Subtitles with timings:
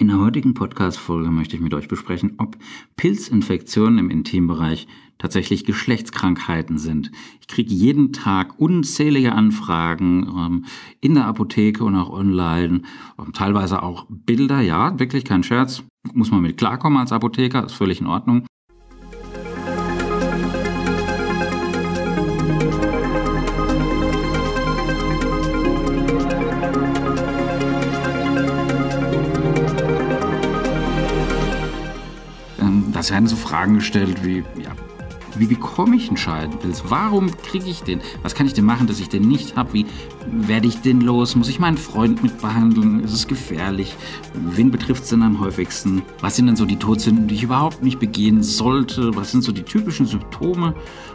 [0.00, 2.56] In der heutigen Podcast-Folge möchte ich mit euch besprechen, ob
[2.94, 4.86] Pilzinfektionen im Intimbereich
[5.18, 7.10] tatsächlich Geschlechtskrankheiten sind.
[7.40, 10.64] Ich kriege jeden Tag unzählige Anfragen ähm,
[11.00, 12.82] in der Apotheke und auch online,
[13.18, 17.72] ähm, teilweise auch Bilder, ja, wirklich kein Scherz, muss man mit klarkommen als Apotheker, ist
[17.72, 18.46] völlig in Ordnung.
[32.98, 34.72] Es werden so Fragen gestellt wie, ja,
[35.36, 36.84] wie bekomme ich einen Scheidenpilz?
[36.88, 38.00] Warum kriege ich den?
[38.22, 39.72] Was kann ich denn machen, dass ich den nicht habe?
[39.72, 39.86] Wie
[40.26, 41.36] werde ich den los?
[41.36, 43.04] Muss ich meinen Freund mit behandeln?
[43.04, 43.94] Ist es gefährlich?
[44.34, 46.02] Wen betrifft es denn am häufigsten?
[46.20, 49.14] Was sind denn so die Todsünden, die ich überhaupt nicht begehen sollte?
[49.14, 50.74] Was sind so die typischen Symptome?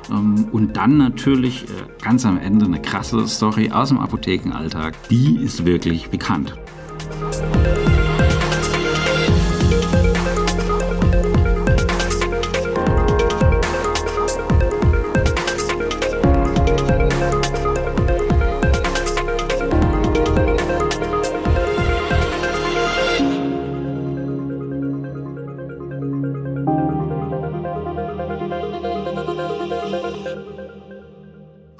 [0.09, 1.67] Ähm, und dann natürlich äh,
[2.01, 4.95] ganz am Ende eine krasse Story aus dem Apothekenalltag.
[5.09, 6.55] Die ist wirklich bekannt.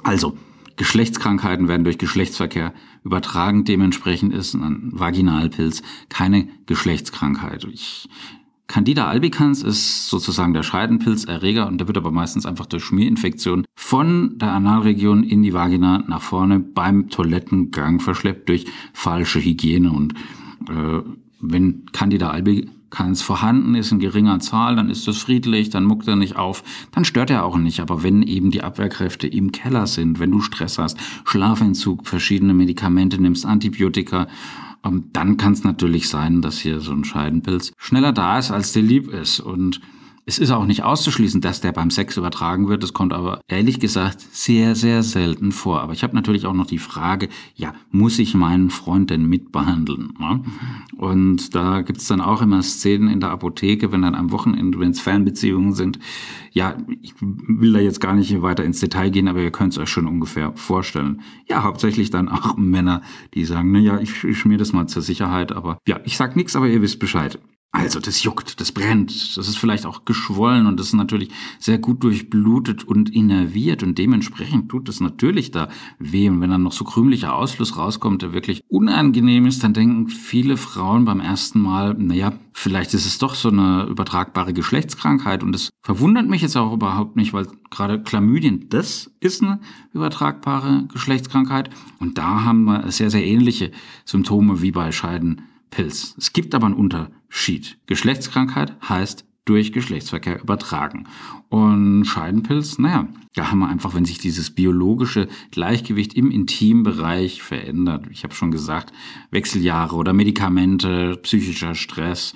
[0.02, 0.36] Also,
[0.76, 3.64] Geschlechtskrankheiten werden durch Geschlechtsverkehr übertragen.
[3.64, 7.64] Dementsprechend ist ein Vaginalpilz keine Geschlechtskrankheit.
[7.64, 8.08] Ich,
[8.66, 14.36] Candida albicans ist sozusagen der Scheidenpilzerreger und der wird aber meistens einfach durch Schmierinfektion von
[14.38, 19.92] der Analregion in die Vagina nach vorne beim Toilettengang verschleppt durch falsche Hygiene.
[19.92, 20.14] Und
[20.68, 21.02] äh,
[21.40, 25.84] wenn Candida albicans kann es vorhanden ist in geringer Zahl, dann ist es friedlich, dann
[25.84, 27.80] muckt er nicht auf, dann stört er auch nicht.
[27.80, 33.20] Aber wenn eben die Abwehrkräfte im Keller sind, wenn du Stress hast, Schlafentzug, verschiedene Medikamente
[33.20, 34.28] nimmst, Antibiotika,
[34.84, 38.72] ähm, dann kann es natürlich sein, dass hier so ein Scheidenpilz schneller da ist, als
[38.72, 39.40] dir lieb ist.
[39.40, 39.80] Und
[40.26, 42.82] es ist auch nicht auszuschließen, dass der beim Sex übertragen wird.
[42.82, 45.82] Das kommt aber ehrlich gesagt sehr, sehr selten vor.
[45.82, 50.14] Aber ich habe natürlich auch noch die Frage, ja, muss ich meinen Freund denn mitbehandeln?
[50.18, 50.40] Ja?
[50.96, 54.90] Und da gibt's dann auch immer Szenen in der Apotheke, wenn dann am Wochenende, wenn
[54.90, 55.98] es Fernbeziehungen sind.
[56.52, 59.78] Ja, ich will da jetzt gar nicht weiter ins Detail gehen, aber ihr könnt es
[59.78, 61.20] euch schon ungefähr vorstellen.
[61.48, 63.02] Ja, hauptsächlich dann auch Männer,
[63.34, 66.34] die sagen, na ja, ich, ich schmier das mal zur Sicherheit, aber ja, ich sag
[66.34, 67.38] nichts, aber ihr wisst Bescheid.
[67.74, 71.78] Also das juckt, das brennt, das ist vielleicht auch geschwollen und das ist natürlich sehr
[71.78, 75.68] gut durchblutet und innerviert und dementsprechend tut es natürlich da
[75.98, 76.28] weh.
[76.28, 80.56] Und wenn dann noch so krümlicher Ausfluss rauskommt, der wirklich unangenehm ist, dann denken viele
[80.56, 85.42] Frauen beim ersten Mal, naja, vielleicht ist es doch so eine übertragbare Geschlechtskrankheit.
[85.42, 89.58] Und das verwundert mich jetzt auch überhaupt nicht, weil gerade Chlamydien, das ist eine
[89.92, 91.70] übertragbare Geschlechtskrankheit.
[91.98, 93.72] Und da haben wir sehr, sehr ähnliche
[94.04, 96.14] Symptome wie bei Scheiden Pilz.
[96.18, 97.78] Es gibt aber einen Unterschied.
[97.86, 101.04] Geschlechtskrankheit heißt durch Geschlechtsverkehr übertragen.
[101.48, 108.06] Und Scheidenpilz, naja, da haben wir einfach, wenn sich dieses biologische Gleichgewicht im Intimbereich verändert,
[108.10, 108.92] ich habe schon gesagt,
[109.30, 112.34] Wechseljahre oder Medikamente, psychischer Stress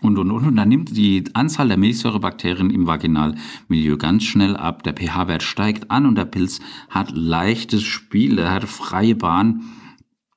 [0.00, 0.46] und, und, und.
[0.46, 4.82] Und dann nimmt die Anzahl der Milchsäurebakterien im Vaginalmilieu ganz schnell ab.
[4.82, 6.60] Der pH-Wert steigt an und der Pilz
[6.90, 9.62] hat leichtes Spiel, er hat freie Bahn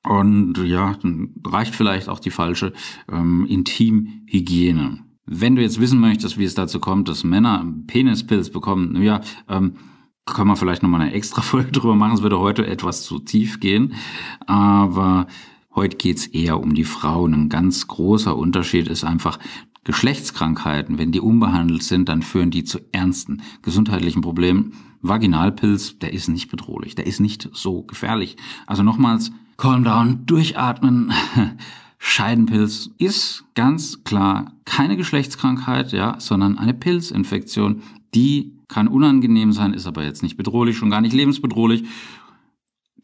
[0.04, 0.98] und ja,
[1.46, 2.72] reicht vielleicht auch die falsche
[3.10, 4.98] ähm, Intimhygiene.
[5.24, 9.74] Wenn du jetzt wissen möchtest, wie es dazu kommt, dass Männer Penispilz bekommen, ja, ähm,
[10.24, 12.14] können wir vielleicht nochmal eine extra Folge drüber machen.
[12.14, 13.94] Es würde heute etwas zu tief gehen.
[14.46, 15.26] Aber
[15.74, 17.34] heute geht's eher um die Frauen.
[17.34, 19.38] Ein ganz großer Unterschied ist einfach,
[19.84, 24.74] Geschlechtskrankheiten, wenn die unbehandelt sind, dann führen die zu ernsten gesundheitlichen Problemen.
[25.00, 28.36] Vaginalpilz, der ist nicht bedrohlich, der ist nicht so gefährlich.
[28.66, 31.12] Also nochmals, Calm down, durchatmen.
[31.98, 37.82] Scheidenpilz ist ganz klar keine Geschlechtskrankheit, ja, sondern eine Pilzinfektion.
[38.14, 41.84] Die kann unangenehm sein, ist aber jetzt nicht bedrohlich, schon gar nicht lebensbedrohlich.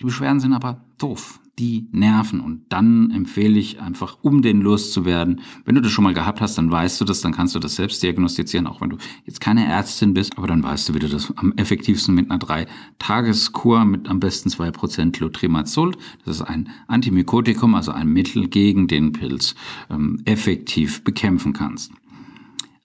[0.00, 2.40] Die Beschwerden sind aber doof die nerven.
[2.40, 5.40] Und dann empfehle ich einfach, um den loszuwerden.
[5.64, 7.76] Wenn du das schon mal gehabt hast, dann weißt du das, dann kannst du das
[7.76, 11.08] selbst diagnostizieren, auch wenn du jetzt keine Ärztin bist, aber dann weißt du, wie du
[11.08, 16.68] das am effektivsten mit einer drei-Tageskur mit am besten zwei Prozent Lotrimazol, das ist ein
[16.86, 19.54] Antimykotikum, also ein Mittel gegen den Pilz,
[19.90, 21.92] ähm, effektiv bekämpfen kannst.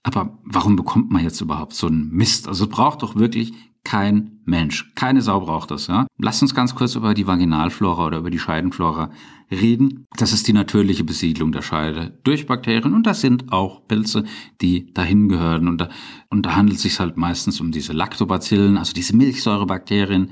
[0.04, 2.48] Aber warum bekommt man jetzt überhaupt so einen Mist?
[2.48, 3.54] Also es braucht doch wirklich
[3.84, 4.92] kein Mensch.
[4.96, 5.88] Keine Sau braucht das.
[5.88, 6.08] Ja?
[6.18, 9.12] Lass uns ganz kurz über die Vaginalflora oder über die Scheidenflora
[9.52, 10.06] reden.
[10.18, 14.24] Das ist die natürliche Besiedlung der Scheide durch Bakterien und das sind auch Pilze,
[14.62, 15.68] die dahin gehören.
[15.68, 15.90] Und da,
[16.30, 20.32] und da handelt es sich halt meistens um diese Lactobacillen, also diese Milchsäurebakterien,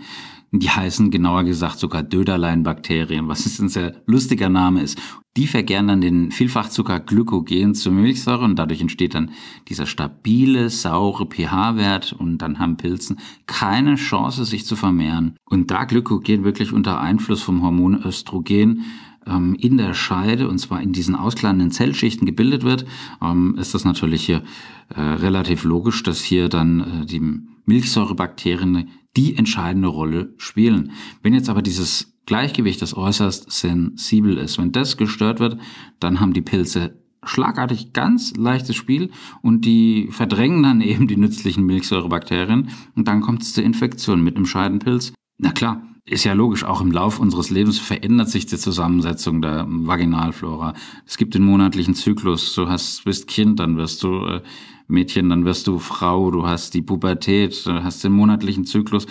[0.54, 5.00] Die heißen genauer gesagt sogar Döderleinbakterien, was ein sehr lustiger Name ist.
[5.38, 9.32] Die vergären dann den Vielfachzucker Glykogen zur Milchsäure und dadurch entsteht dann
[9.70, 15.38] dieser stabile, saure pH-Wert und dann haben Pilzen keine Chance, sich zu vermehren.
[15.46, 18.84] Und da Glykogen wirklich unter Einfluss vom Hormon Östrogen
[19.26, 22.86] ähm, in der Scheide, und zwar in diesen auskleidenden Zellschichten gebildet wird,
[23.22, 24.44] ähm, ist das natürlich hier
[24.90, 27.22] äh, relativ logisch, dass hier dann äh, die
[27.66, 30.92] Milchsäurebakterien die entscheidende Rolle spielen.
[31.22, 35.58] Wenn jetzt aber dieses Gleichgewicht, das äußerst sensibel ist, wenn das gestört wird,
[36.00, 39.12] dann haben die Pilze schlagartig ganz leichtes Spiel
[39.42, 44.36] und die verdrängen dann eben die nützlichen Milchsäurebakterien und dann kommt es zur Infektion mit
[44.36, 45.14] einem Scheidenpilz.
[45.38, 49.66] Na klar, ist ja logisch, auch im Lauf unseres Lebens verändert sich die Zusammensetzung der
[49.68, 50.74] Vaginalflora.
[51.06, 54.42] Es gibt den monatlichen Zyklus, du hast, bist Kind, dann wirst du äh,
[54.92, 59.08] Mädchen, dann wirst du Frau, du hast die Pubertät, du hast den monatlichen Zyklus,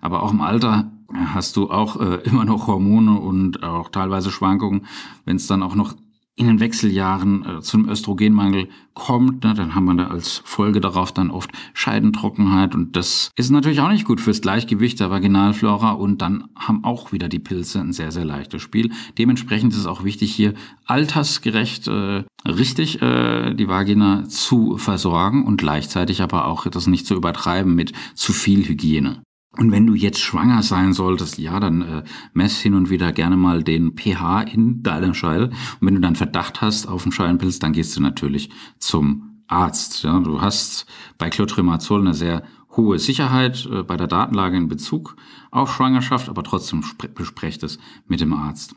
[0.00, 4.86] aber auch im Alter hast du auch äh, immer noch Hormone und auch teilweise Schwankungen.
[5.24, 5.94] Wenn es dann auch noch
[6.34, 11.12] in den Wechseljahren äh, zum Östrogenmangel kommt, ne, dann haben wir da als Folge darauf
[11.12, 16.22] dann oft Scheidentrockenheit und das ist natürlich auch nicht gut fürs Gleichgewicht der Vaginalflora und
[16.22, 18.92] dann haben auch wieder die Pilze ein sehr, sehr leichtes Spiel.
[19.18, 20.54] Dementsprechend ist es auch wichtig, hier
[20.86, 27.14] altersgerecht äh, richtig äh, die Vagina zu versorgen und gleichzeitig aber auch das nicht zu
[27.14, 29.22] übertreiben mit zu viel Hygiene.
[29.58, 33.36] Und wenn du jetzt schwanger sein solltest, ja, dann äh, mess hin und wieder gerne
[33.36, 35.50] mal den pH in deiner Scheide.
[35.80, 40.02] Und wenn du dann Verdacht hast auf einen Scheidenpilz, dann gehst du natürlich zum Arzt.
[40.04, 40.86] Ja, du hast
[41.18, 42.44] bei Clotrimazol eine sehr
[42.76, 45.16] hohe Sicherheit äh, bei der Datenlage in Bezug
[45.50, 46.82] auf Schwangerschaft, aber trotzdem
[47.14, 48.74] besprecht es mit dem Arzt.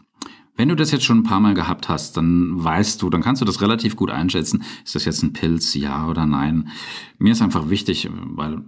[0.57, 3.41] Wenn du das jetzt schon ein paar Mal gehabt hast, dann weißt du, dann kannst
[3.41, 4.63] du das relativ gut einschätzen.
[4.85, 6.69] Ist das jetzt ein Pilz, ja oder nein?
[7.17, 8.63] Mir ist einfach wichtig, weil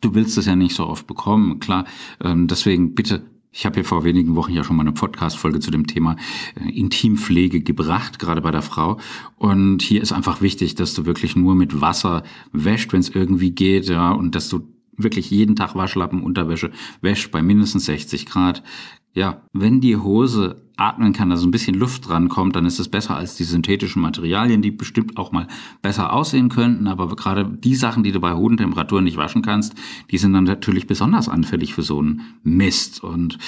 [0.00, 1.84] du willst es ja nicht so oft bekommen, klar.
[2.22, 5.70] Ähm, deswegen bitte ich habe hier vor wenigen Wochen ja schon mal eine Podcast-Folge zu
[5.70, 6.16] dem Thema
[6.54, 8.98] äh, Intimpflege gebracht, gerade bei der Frau.
[9.36, 13.50] Und hier ist einfach wichtig, dass du wirklich nur mit Wasser wäscht, wenn es irgendwie
[13.50, 16.70] geht, ja, und dass du wirklich jeden Tag Waschlappen, Unterwäsche
[17.00, 18.62] wäscht bei mindestens 60 Grad.
[19.12, 22.88] Ja, wenn die Hose atmen kann, also ein bisschen Luft dran kommt, dann ist es
[22.88, 25.46] besser als die synthetischen Materialien, die bestimmt auch mal
[25.82, 26.86] besser aussehen könnten.
[26.86, 29.74] Aber gerade die Sachen, die du bei hohen Temperaturen nicht waschen kannst,
[30.10, 33.02] die sind dann natürlich besonders anfällig für so einen Mist.
[33.02, 33.38] Und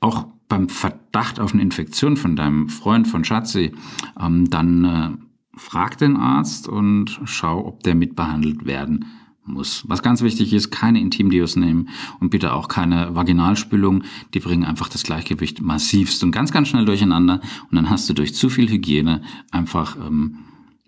[0.00, 3.72] auch beim Verdacht auf eine Infektion von deinem Freund, von Schatzi,
[4.20, 5.10] ähm, dann äh,
[5.56, 9.06] frag den Arzt und schau, ob der mitbehandelt werden
[9.46, 9.84] muss.
[9.88, 11.88] Was ganz wichtig ist, keine Intimdios nehmen
[12.20, 14.04] und bitte auch keine Vaginalspülung.
[14.32, 17.40] Die bringen einfach das Gleichgewicht massivst und ganz, ganz schnell durcheinander.
[17.70, 20.38] Und dann hast du durch zu viel Hygiene einfach ähm,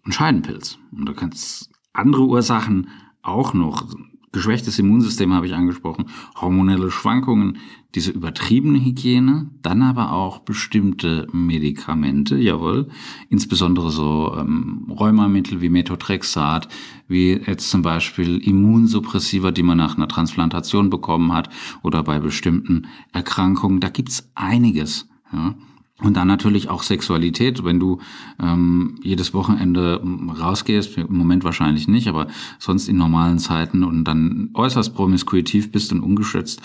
[0.04, 0.78] einen Scheidenpilz.
[0.92, 2.88] Und du kannst andere Ursachen
[3.22, 3.86] auch noch
[4.32, 6.06] Geschwächtes Immunsystem habe ich angesprochen,
[6.40, 7.58] hormonelle Schwankungen,
[7.94, 12.88] diese übertriebene Hygiene, dann aber auch bestimmte Medikamente, jawohl,
[13.30, 16.68] insbesondere so ähm, Rheumamittel wie Methotrexat,
[17.08, 21.48] wie jetzt zum Beispiel Immunsuppressiva, die man nach einer Transplantation bekommen hat
[21.82, 25.08] oder bei bestimmten Erkrankungen, da gibt's einiges.
[25.32, 25.54] Ja.
[26.02, 28.00] Und dann natürlich auch Sexualität, wenn du
[28.38, 30.02] ähm, jedes Wochenende
[30.38, 32.26] rausgehst, im Moment wahrscheinlich nicht, aber
[32.58, 36.60] sonst in normalen Zeiten und dann äußerst promiskuitiv bist und ungeschätzt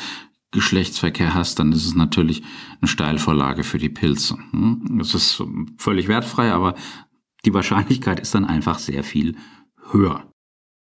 [0.51, 2.43] Geschlechtsverkehr hast, dann ist es natürlich
[2.81, 4.37] eine Steilvorlage für die Pilze.
[4.51, 4.97] Hm?
[4.97, 5.41] Das ist
[5.77, 6.75] völlig wertfrei, aber
[7.45, 9.37] die Wahrscheinlichkeit ist dann einfach sehr viel
[9.91, 10.30] höher.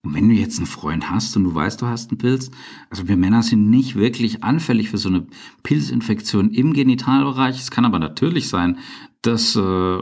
[0.02, 2.50] Und wenn du jetzt einen Freund hast und du weißt, du hast einen Pilz,
[2.90, 5.26] also wir Männer sind nicht wirklich anfällig für so eine
[5.62, 7.58] Pilzinfektion im Genitalbereich.
[7.58, 8.78] Es kann aber natürlich sein,
[9.22, 9.98] dass äh,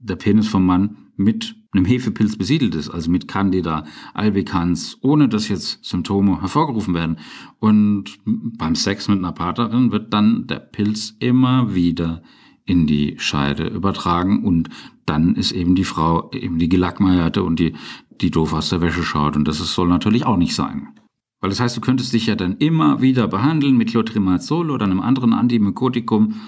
[0.00, 3.84] der Penis vom Mann mit einem Hefepilz besiedelt ist, also mit Candida
[4.14, 7.16] albicans, ohne dass jetzt Symptome hervorgerufen werden.
[7.58, 12.22] Und beim Sex mit einer Partnerin wird dann der Pilz immer wieder
[12.64, 14.68] in die Scheide übertragen und
[15.06, 17.74] dann ist eben die Frau eben die Gelackmeierte und die
[18.20, 19.36] die doof aus der Wäsche schaut.
[19.36, 20.88] Und das soll natürlich auch nicht sein.
[21.40, 25.00] Weil das heißt, du könntest dich ja dann immer wieder behandeln mit Clotrimazol oder einem
[25.00, 26.40] anderen Antimykotikum.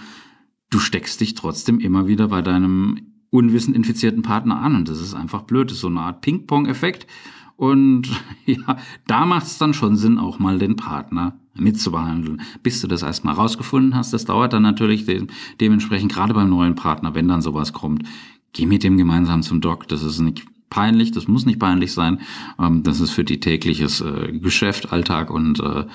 [0.71, 4.76] Du steckst dich trotzdem immer wieder bei deinem unwissend infizierten Partner an.
[4.76, 5.71] Und das ist einfach blöd.
[5.71, 7.09] Das ist so eine Art Ping-Pong-Effekt.
[7.56, 8.09] Und
[8.47, 12.42] ja, da macht es dann schon Sinn, auch mal den Partner mitzubehandeln.
[12.62, 15.26] Bis du das erstmal rausgefunden hast, das dauert dann natürlich de
[15.61, 18.04] dementsprechend, gerade beim neuen Partner, wenn dann sowas kommt,
[18.52, 19.88] geh mit dem gemeinsam zum Doc.
[19.88, 22.21] Das ist nicht peinlich, das muss nicht peinlich sein.
[22.59, 25.87] Ähm, das ist für die tägliches äh, Geschäft, Alltag und äh,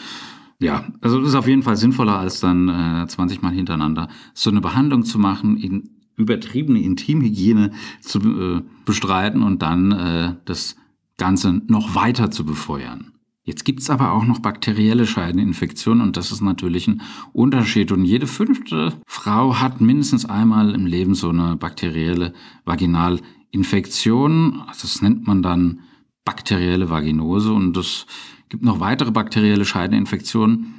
[0.61, 4.49] ja, also das ist auf jeden Fall sinnvoller, als dann äh, 20 Mal hintereinander so
[4.49, 7.71] eine Behandlung zu machen, in übertriebene Intimhygiene
[8.01, 10.77] zu äh, bestreiten und dann äh, das
[11.17, 13.11] Ganze noch weiter zu befeuern.
[13.49, 17.01] Jetzt gibt's aber auch noch bakterielle Scheideninfektionen und das ist natürlich ein
[17.33, 17.91] Unterschied.
[17.91, 22.33] Und jede fünfte Frau hat mindestens einmal im Leben so eine bakterielle
[22.65, 24.61] Vaginalinfektion.
[24.67, 25.79] Das nennt man dann
[26.25, 28.05] bakterielle Vaginose und es
[28.49, 30.75] gibt noch weitere bakterielle Scheideninfektionen.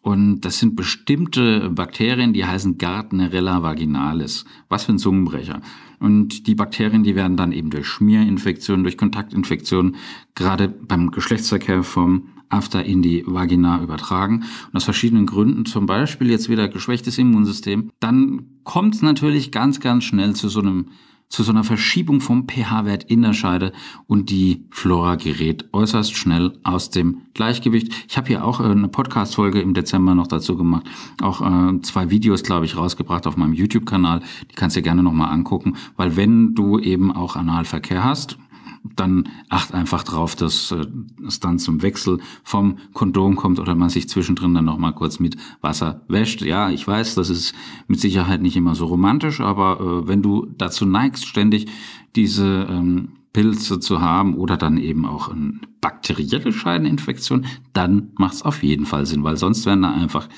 [0.00, 4.44] Und das sind bestimmte Bakterien, die heißen Gardnerella vaginalis.
[4.68, 5.62] Was für ein Zungenbrecher.
[6.04, 9.96] Und die Bakterien, die werden dann eben durch Schmierinfektionen, durch Kontaktinfektionen,
[10.34, 14.44] gerade beim Geschlechtsverkehr vom After in die Vagina übertragen.
[14.66, 19.80] Und aus verschiedenen Gründen, zum Beispiel jetzt wieder geschwächtes Immunsystem, dann kommt es natürlich ganz,
[19.80, 20.88] ganz schnell zu so einem
[21.34, 23.72] zu so einer Verschiebung vom pH-Wert in der Scheide
[24.06, 27.92] und die Flora gerät äußerst schnell aus dem Gleichgewicht.
[28.08, 30.86] Ich habe hier auch äh, eine Podcast-Folge im Dezember noch dazu gemacht,
[31.20, 34.20] auch äh, zwei Videos, glaube ich, rausgebracht auf meinem YouTube-Kanal.
[34.48, 38.38] Die kannst du dir gerne nochmal angucken, weil wenn du eben auch Analverkehr hast,
[38.84, 40.86] dann acht einfach drauf, dass äh,
[41.26, 45.36] es dann zum Wechsel vom Kondom kommt oder man sich zwischendrin dann nochmal kurz mit
[45.62, 46.42] Wasser wäscht.
[46.42, 47.54] Ja, ich weiß, das ist
[47.88, 51.66] mit Sicherheit nicht immer so romantisch, aber äh, wenn du dazu neigst, ständig
[52.14, 58.42] diese ähm, Pilze zu haben oder dann eben auch eine bakterielle Scheideninfektion, dann macht es
[58.42, 60.28] auf jeden Fall Sinn, weil sonst werden da einfach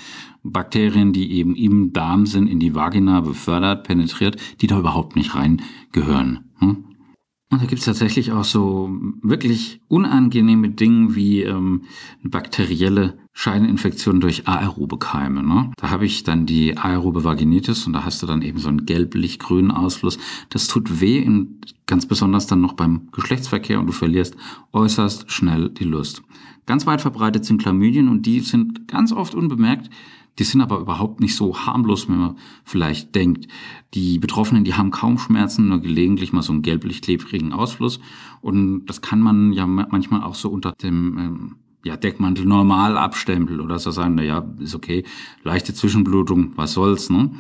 [0.43, 5.35] Bakterien, die eben im Darm sind, in die Vagina befördert, penetriert, die da überhaupt nicht
[5.35, 6.45] reingehören.
[6.59, 6.86] Hm?
[7.57, 8.91] Und da gibt es tatsächlich auch so
[9.23, 11.85] wirklich unangenehme Dinge wie ähm,
[12.23, 15.43] bakterielle Scheideninfektion durch aerobe Keime.
[15.43, 15.73] Ne?
[15.79, 18.85] Da habe ich dann die aerobe Vaginitis und da hast du dann eben so einen
[18.85, 20.19] gelblich-grünen Ausfluss.
[20.51, 24.37] Das tut weh, in, ganz besonders dann noch beim Geschlechtsverkehr und du verlierst
[24.75, 26.23] äußerst schnell die Lust.
[26.67, 29.89] Ganz weit verbreitet sind Chlamydien und die sind ganz oft unbemerkt
[30.39, 33.49] die sind aber überhaupt nicht so harmlos, wie man vielleicht denkt.
[33.95, 38.01] Die Betroffenen, die haben kaum Schmerzen, nur gelegentlich mal so einen gelblich-klebrigen Ausfluss.
[38.43, 43.61] Und das kann man ja manchmal auch so unter dem ähm, ja, Deckmantel normal abstempeln
[43.61, 45.05] oder so sagen, na ja, ist okay,
[45.45, 47.31] leichte Zwischenblutung, was soll's, ne?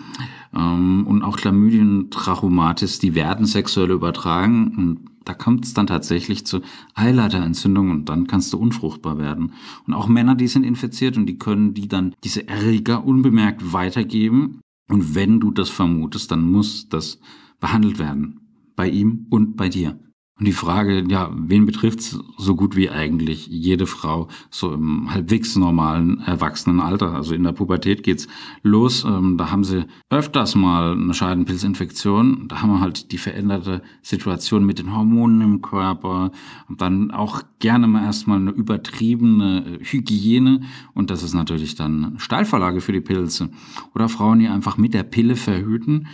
[0.54, 6.46] Ähm, und auch Chlamydien, Trachomatis, die werden sexuell übertragen und da kommt es dann tatsächlich
[6.46, 6.60] zu
[6.94, 9.54] Eileiterentzündung und dann kannst du unfruchtbar werden.
[9.84, 14.60] Und auch Männer, die sind infiziert und die können die dann diese Erreger unbemerkt weitergeben.
[14.88, 17.18] Und wenn du das vermutest, dann muss das
[17.58, 18.38] behandelt werden.
[18.76, 19.98] Bei ihm und bei dir.
[20.38, 25.56] Und die Frage, ja, wen betrifft's so gut wie eigentlich jede Frau so im halbwegs
[25.56, 27.14] normalen Erwachsenenalter?
[27.14, 28.28] Also in der Pubertät geht's
[28.62, 29.04] los.
[29.04, 32.48] Ähm, da haben sie öfters mal eine Scheidenpilzinfektion.
[32.48, 36.32] Da haben wir halt die veränderte Situation mit den Hormonen im Körper.
[36.68, 40.60] Und dann auch gerne mal erstmal eine übertriebene Hygiene.
[40.92, 43.48] Und das ist natürlich dann Steilvorlage für die Pilze.
[43.94, 46.08] Oder Frauen, die einfach mit der Pille verhüten,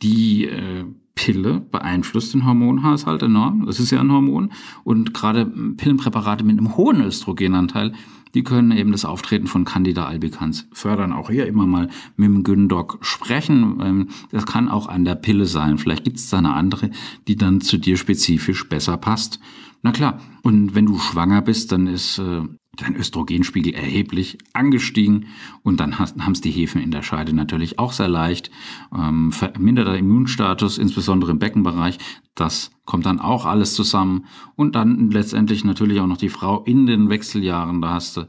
[0.00, 3.66] die äh, Pille beeinflusst den Hormonhaushalt enorm.
[3.66, 4.52] Das ist ja ein Hormon.
[4.84, 7.94] Und gerade Pillenpräparate mit einem hohen Östrogenanteil,
[8.34, 11.12] die können eben das Auftreten von Candida albicans fördern.
[11.12, 13.80] Auch hier immer mal mit dem Gündoc sprechen.
[13.82, 15.78] Ähm, das kann auch an der Pille sein.
[15.78, 16.90] Vielleicht gibt es da eine andere,
[17.26, 19.40] die dann zu dir spezifisch besser passt.
[19.82, 20.20] Na klar.
[20.42, 22.42] Und wenn du schwanger bist, dann ist äh,
[22.76, 25.26] dein Östrogenspiegel erheblich angestiegen
[25.62, 28.50] und dann haben es die Hefen in der Scheide natürlich auch sehr leicht.
[28.96, 31.98] Ähm, verminderter Immunstatus, insbesondere im Beckenbereich,
[32.34, 34.26] das kommt dann auch alles zusammen.
[34.54, 38.28] Und dann letztendlich natürlich auch noch die Frau in den Wechseljahren, da hast du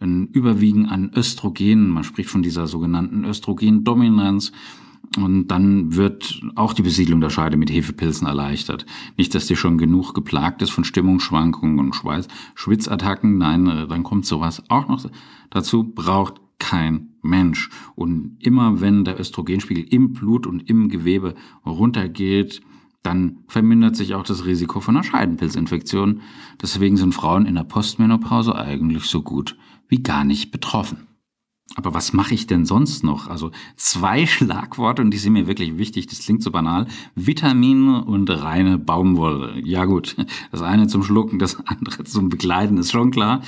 [0.00, 4.52] ein Überwiegen an Östrogenen, man spricht von dieser sogenannten Östrogendominanz.
[5.16, 8.86] Und dann wird auch die Besiedlung der Scheide mit Hefepilzen erleichtert.
[9.16, 13.38] Nicht, dass die schon genug geplagt ist von Stimmungsschwankungen und Schweiß, Schwitzattacken.
[13.38, 15.04] Nein, äh, dann kommt sowas auch noch
[15.50, 15.84] dazu.
[15.84, 17.70] Braucht kein Mensch.
[17.94, 21.34] Und immer wenn der Östrogenspiegel im Blut und im Gewebe
[21.64, 22.60] runtergeht,
[23.02, 26.20] dann vermindert sich auch das Risiko von einer Scheidenpilzinfektion.
[26.60, 29.56] Deswegen sind Frauen in der Postmenopause eigentlich so gut
[29.88, 31.07] wie gar nicht betroffen.
[31.74, 33.28] Aber was mache ich denn sonst noch?
[33.28, 36.06] Also zwei Schlagworte und die sind mir wirklich wichtig.
[36.06, 36.86] Das klingt so banal.
[37.14, 39.60] Vitamine und reine Baumwolle.
[39.62, 40.16] Ja gut,
[40.50, 43.42] das eine zum Schlucken, das andere zum Begleiten ist schon klar.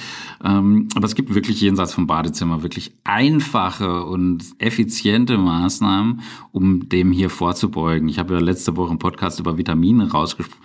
[0.45, 6.21] Ähm, aber es gibt wirklich jenseits vom Badezimmer wirklich einfache und effiziente Maßnahmen,
[6.53, 8.09] um dem hier vorzubeugen.
[8.09, 10.59] Ich habe ja letzte Woche einen Podcast über Vitamine rausgebracht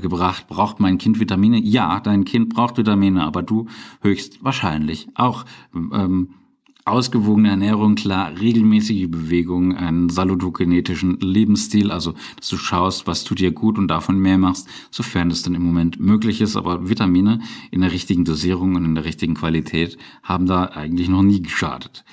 [0.00, 0.48] gebracht.
[0.48, 1.60] Braucht mein Kind Vitamine?
[1.60, 3.68] Ja, dein Kind braucht Vitamine, aber du
[4.02, 5.44] höchstwahrscheinlich auch.
[5.72, 6.30] Ähm,
[6.90, 13.52] ausgewogene Ernährung, klar, regelmäßige Bewegung, einen salutogenetischen Lebensstil, also dass du schaust, was tut dir
[13.52, 16.56] gut und davon mehr machst, sofern es dann im Moment möglich ist.
[16.56, 21.22] Aber Vitamine in der richtigen Dosierung und in der richtigen Qualität haben da eigentlich noch
[21.22, 22.04] nie geschadet.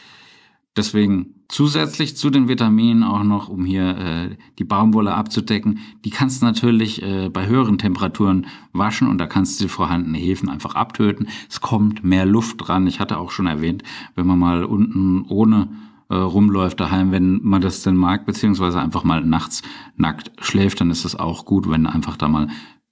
[0.78, 6.42] Deswegen zusätzlich zu den Vitaminen auch noch, um hier äh, die Baumwolle abzudecken, die kannst
[6.42, 10.76] du natürlich äh, bei höheren Temperaturen waschen und da kannst du die vorhandenen Hefen einfach
[10.76, 11.28] abtöten.
[11.50, 12.86] Es kommt mehr Luft dran.
[12.86, 13.84] Ich hatte auch schon erwähnt,
[14.16, 15.70] wenn man mal unten ohne
[16.10, 19.64] äh, rumläuft daheim, wenn man das denn mag, beziehungsweise einfach mal nachts
[19.96, 22.50] nackt schläft, dann ist es auch gut, wenn einfach da mal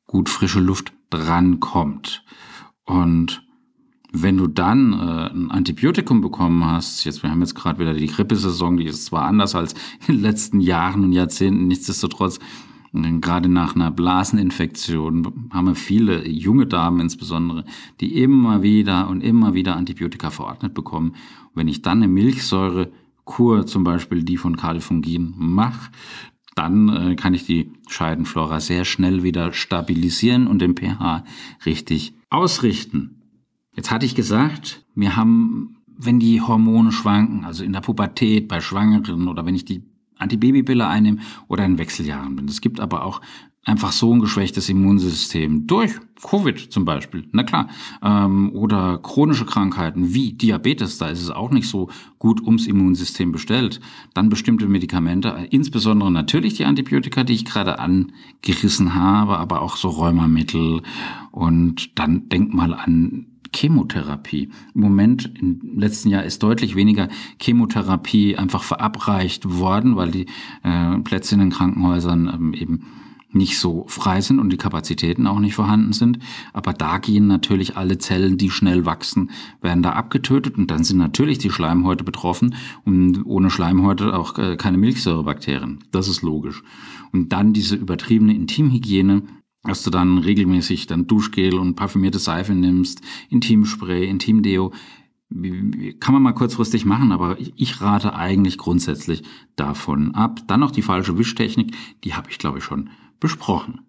[0.08, 2.24] gut frische Luft dran kommt.
[2.84, 3.45] Und
[4.22, 8.08] wenn du dann äh, ein Antibiotikum bekommen hast, jetzt wir haben jetzt gerade wieder die
[8.08, 9.74] Grippesaison, die ist zwar anders als
[10.08, 12.40] in den letzten Jahren und Jahrzehnten, nichtsdestotrotz
[13.20, 17.66] gerade nach einer Blaseninfektion haben wir viele junge Damen insbesondere,
[18.00, 21.10] die immer wieder und immer wieder Antibiotika verordnet bekommen.
[21.10, 25.92] Und wenn ich dann eine Milchsäurekur, zum Beispiel die von Califungin, mache,
[26.56, 31.26] dann äh, kann ich die Scheidenflora sehr schnell wieder stabilisieren und den pH
[31.66, 33.15] richtig ausrichten.
[33.76, 38.62] Jetzt hatte ich gesagt, wir haben, wenn die Hormone schwanken, also in der Pubertät, bei
[38.62, 39.84] Schwangeren oder wenn ich die
[40.18, 42.48] Antibabypille einnehme oder in Wechseljahren bin.
[42.48, 43.22] Es gibt aber auch
[43.66, 45.92] einfach so ein geschwächtes Immunsystem durch
[46.22, 47.68] Covid zum Beispiel, na klar,
[48.02, 51.90] ähm, oder chronische Krankheiten wie Diabetes, da ist es auch nicht so
[52.20, 53.82] gut ums Immunsystem bestellt.
[54.14, 59.90] Dann bestimmte Medikamente, insbesondere natürlich die Antibiotika, die ich gerade angerissen habe, aber auch so
[59.90, 60.82] Rheumamittel
[61.32, 64.50] und dann denk mal an Chemotherapie.
[64.74, 67.10] Im Moment, im letzten Jahr ist deutlich weniger
[67.42, 70.26] Chemotherapie einfach verabreicht worden, weil die
[70.64, 72.86] äh, Plätze in den Krankenhäusern ähm, eben
[73.36, 76.20] nicht so frei sind und die Kapazitäten auch nicht vorhanden sind.
[76.54, 79.30] Aber da gehen natürlich alle Zellen, die schnell wachsen,
[79.62, 84.56] werden da abgetötet und dann sind natürlich die Schleimhäute betroffen und ohne Schleimhäute auch äh,
[84.56, 85.84] keine Milchsäurebakterien.
[85.92, 86.64] Das ist logisch.
[87.12, 89.24] Und dann diese übertriebene Intimhygiene,
[89.68, 94.72] dass du dann regelmäßig dann Duschgel und parfümierte Seife nimmst, Intimspray, Intimdeo.
[96.00, 99.24] Kann man mal kurzfristig machen, aber ich rate eigentlich grundsätzlich
[99.56, 100.42] davon ab.
[100.48, 103.82] Dann noch die falsche Wischtechnik, die habe ich glaube ich schon besprochen.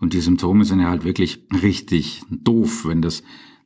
[0.00, 3.22] Und die Symptome sind ja halt wirklich richtig doof, wenn das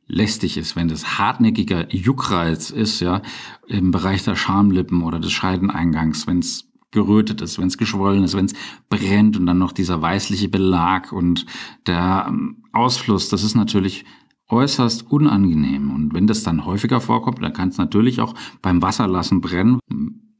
[0.07, 3.21] lästig ist, wenn das hartnäckiger Juckreiz ist, ja,
[3.67, 8.35] im Bereich der Schamlippen oder des Scheideneingangs, wenn es gerötet ist, wenn es geschwollen ist,
[8.35, 8.53] wenn es
[8.89, 11.45] brennt und dann noch dieser weißliche Belag und
[11.85, 14.05] der ähm, Ausfluss, das ist natürlich
[14.47, 15.91] äußerst unangenehm.
[15.91, 19.79] Und wenn das dann häufiger vorkommt, dann kann es natürlich auch beim Wasserlassen brennen.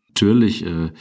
[0.10, 0.92] Natürlich, äh,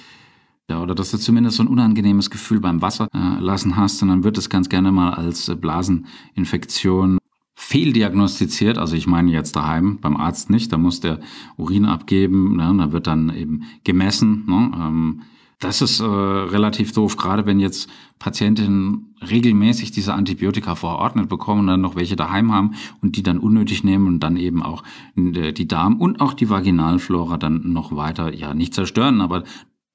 [0.71, 4.39] ja, oder dass du zumindest so ein unangenehmes Gefühl beim Wasserlassen hast, und dann wird
[4.39, 7.19] es ganz gerne mal als äh, Blaseninfektion
[7.55, 11.21] fehldiagnostiziert, also ich meine jetzt daheim, beim Arzt nicht, da muss der
[11.57, 15.23] Urin abgeben, ne, da wird dann eben gemessen, ne, ähm,
[15.63, 21.67] das ist äh, relativ doof, gerade wenn jetzt Patientinnen regelmäßig diese Antibiotika verordnet bekommen und
[21.69, 24.83] dann noch welche daheim haben und die dann unnötig nehmen und dann eben auch
[25.17, 29.45] die Darm- und auch die Vaginalflora dann noch weiter, ja, nicht zerstören, aber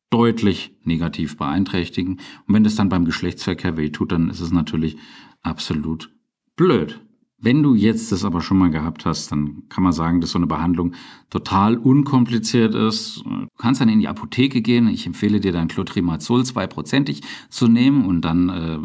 [0.10, 2.21] deutlich negativ beeinträchtigen.
[2.47, 4.97] Und wenn das dann beim Geschlechtsverkehr weh tut, dann ist es natürlich
[5.41, 6.10] absolut
[6.56, 7.01] blöd.
[7.39, 10.39] Wenn du jetzt das aber schon mal gehabt hast, dann kann man sagen, dass so
[10.39, 10.93] eine Behandlung
[11.30, 13.23] total unkompliziert ist.
[13.26, 14.88] Du kannst dann in die Apotheke gehen.
[14.88, 18.80] Ich empfehle dir dann Clotrimazol zweiprozentig zu nehmen und dann äh,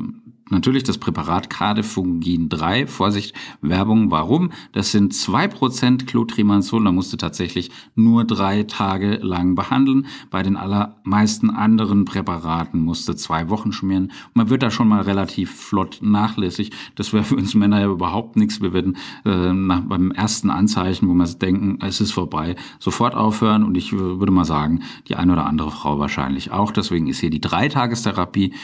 [0.51, 2.87] natürlich das Präparat Cadefungin 3.
[2.87, 4.53] Vorsicht, Werbung, warum?
[4.73, 10.07] Das sind zwei Prozent Clotrimazol, da musst du tatsächlich nur drei Tage lang behandeln.
[10.31, 14.13] Bei den allermeisten anderen Präparaten musst du zwei Wochen schmieren.
[14.35, 16.71] Man wird da schon mal relativ flott nachlässig.
[16.95, 18.61] Das wäre für uns Männer ja überhaupt nichts.
[18.61, 23.65] Wir werden äh, nach, beim ersten Anzeichen, wo wir denken, es ist vorbei, sofort aufhören.
[23.65, 26.71] Und ich würde mal sagen, die eine oder andere Frau wahrscheinlich auch.
[26.71, 28.55] Deswegen ist hier die Dreitagestherapie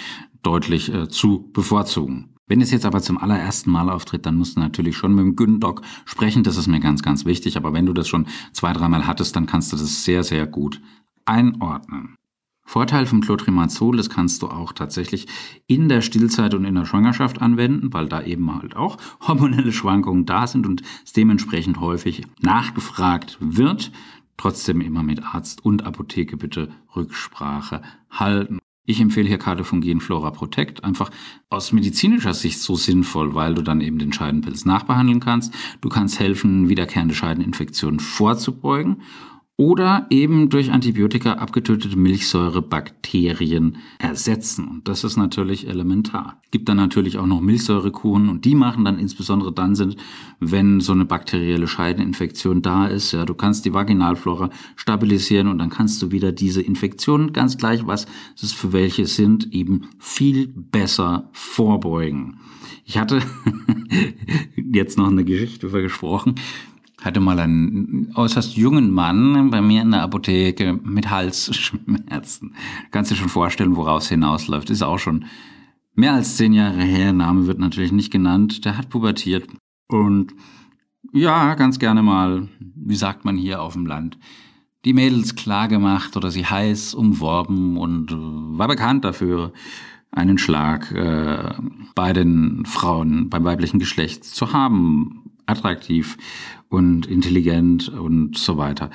[0.43, 2.35] deutlich äh, zu bevorzugen.
[2.49, 5.37] Wenn es jetzt aber zum allerersten Mal auftritt, dann musst du natürlich schon mit dem
[5.37, 6.45] Gündoc sprechen.
[6.45, 7.59] Das ist mir ganz, ganz wichtig.
[7.59, 10.81] Aber wenn du das schon zwei, dreimal hattest, dann kannst du das sehr, sehr gut
[11.27, 12.15] einordnen.
[12.65, 15.27] Vorteil vom Clotrimazol, das kannst du auch tatsächlich
[15.67, 20.27] in der Stillzeit und in der Schwangerschaft anwenden, weil da eben halt auch hormonelle Schwankungen
[20.27, 23.91] da sind und es dementsprechend häufig nachgefragt wird.
[24.37, 28.59] Trotzdem immer mit Arzt und Apotheke bitte Rücksprache halten.
[28.91, 31.11] Ich empfehle hier Karte von Genflora Protect einfach
[31.51, 35.53] aus medizinischer Sicht so sinnvoll, weil du dann eben den Scheidenpilz nachbehandeln kannst.
[35.83, 39.03] Du kannst helfen, wiederkehrende Scheideninfektionen vorzubeugen
[39.61, 44.69] oder eben durch Antibiotika abgetötete Milchsäurebakterien ersetzen.
[44.69, 46.41] Und das ist natürlich elementar.
[46.53, 49.97] Gibt dann natürlich auch noch Milchsäurekuren und die machen dann insbesondere dann Sinn,
[50.39, 53.11] wenn so eine bakterielle Scheideninfektion da ist.
[53.11, 57.85] Ja, du kannst die Vaginalflora stabilisieren und dann kannst du wieder diese Infektionen, ganz gleich
[57.85, 58.07] was
[58.41, 62.39] es für welche sind, eben viel besser vorbeugen.
[62.85, 63.19] Ich hatte
[64.57, 66.37] jetzt noch eine Geschichte gesprochen
[67.01, 72.55] hatte mal einen äußerst jungen Mann bei mir in der Apotheke mit Halsschmerzen.
[72.91, 74.71] Kannst du dir schon vorstellen, woraus hinausläuft.
[74.71, 75.27] Ist auch schon
[75.95, 77.13] mehr als zehn Jahre her.
[77.13, 78.65] Name wird natürlich nicht genannt.
[78.65, 79.49] Der hat pubertiert.
[79.87, 80.35] Und
[81.13, 84.19] ja, ganz gerne mal, wie sagt man hier auf dem Land,
[84.85, 88.11] die Mädels klar gemacht oder sie heiß umworben und
[88.59, 89.53] war bekannt dafür,
[90.11, 91.55] einen Schlag äh,
[91.95, 95.38] bei den Frauen, beim weiblichen Geschlecht zu haben.
[95.49, 96.17] Attraktiv
[96.69, 98.91] und intelligent und so weiter.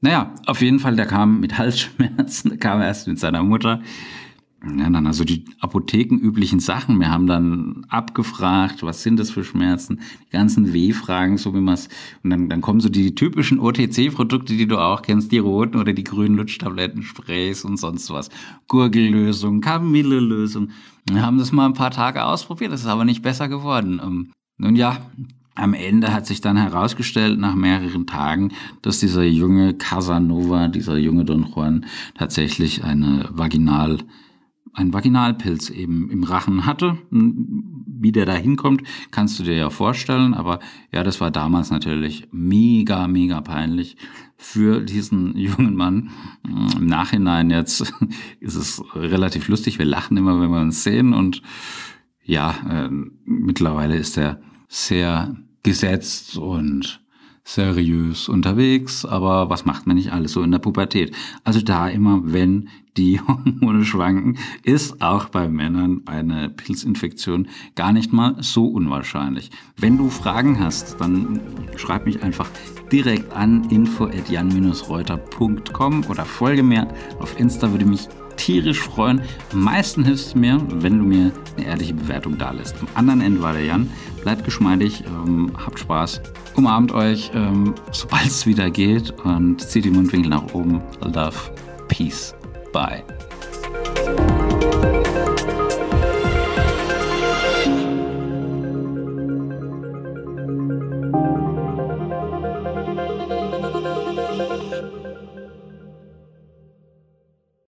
[0.00, 3.80] Naja, auf jeden Fall, der kam mit Halsschmerzen, der kam erst mit seiner Mutter
[4.66, 6.98] ja, dann also die apothekenüblichen Sachen.
[6.98, 11.74] Wir haben dann abgefragt, was sind das für Schmerzen, die ganzen W-Fragen, so wie man
[11.74, 11.88] es,
[12.22, 15.92] und dann, dann kommen so die typischen OTC-Produkte, die du auch kennst, die roten oder
[15.92, 18.30] die grünen Lutschtabletten, Sprays und sonst was.
[18.68, 20.70] Gurgellösung, Kamillelösung.
[21.10, 24.00] Wir haben das mal ein paar Tage ausprobiert, das ist aber nicht besser geworden.
[24.02, 25.10] Ähm, nun ja,
[25.54, 31.24] am Ende hat sich dann herausgestellt, nach mehreren Tagen, dass dieser junge Casanova, dieser junge
[31.24, 34.04] Don Juan, tatsächlich eine Vaginal-
[34.74, 36.98] einen Vaginalpilz eben im Rachen hatte.
[37.10, 40.34] Wie der da hinkommt, kannst du dir ja vorstellen.
[40.34, 40.58] Aber
[40.92, 43.96] ja, das war damals natürlich mega, mega peinlich
[44.36, 46.10] für diesen jungen Mann.
[46.76, 47.94] Im Nachhinein jetzt
[48.40, 49.78] ist es relativ lustig.
[49.78, 51.14] Wir lachen immer, wenn wir uns sehen.
[51.14, 51.42] Und
[52.24, 52.88] ja, äh,
[53.24, 54.40] mittlerweile ist er
[54.74, 57.00] sehr gesetzt und
[57.44, 61.14] seriös unterwegs, aber was macht man nicht alles so in der Pubertät?
[61.44, 68.12] Also da immer, wenn die Hormone schwanken, ist auch bei Männern eine Pilzinfektion gar nicht
[68.12, 69.52] mal so unwahrscheinlich.
[69.76, 71.40] Wenn du Fragen hast, dann
[71.76, 72.48] schreib mich einfach
[72.90, 76.88] direkt an info@jan-reuter.com oder folge mir
[77.20, 79.20] auf Insta, würde mich tierisch freuen.
[79.52, 82.76] Am meisten hilfst du mir, wenn du mir eine ehrliche Bewertung da lässt.
[82.80, 83.90] Am anderen Ende war der Jan.
[84.22, 86.20] Bleibt geschmeidig, ähm, habt Spaß,
[86.54, 90.80] umarmt euch, ähm, sobald es wieder geht und zieht die Mundwinkel nach oben.
[91.02, 91.36] Love,
[91.88, 92.34] Peace,
[92.72, 93.04] Bye.